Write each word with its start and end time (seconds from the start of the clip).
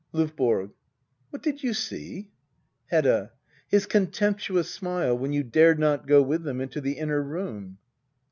LdVBORO. 0.15 0.71
What 1.29 1.43
did 1.43 1.61
you 1.61 1.75
see? 1.75 2.31
Hedda. 2.87 3.33
His 3.67 3.85
contemptuous 3.85 4.67
smile, 4.67 5.15
when 5.15 5.31
you 5.31 5.43
dared 5.43 5.77
not 5.77 6.07
go 6.07 6.23
with 6.23 6.41
them 6.41 6.59
into 6.59 6.81
the 6.81 6.93
inner 6.93 7.21
room. 7.21 7.77